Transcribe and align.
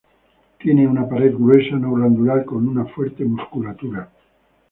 Tiene 0.59 0.87
una 0.87 1.07
pared 1.07 1.31
gruesa, 1.31 1.75
no 1.75 1.91
glandular, 1.93 2.43
con 2.43 2.67
una 2.67 2.85
fuerte 2.85 3.23
musculatura. 3.23 4.09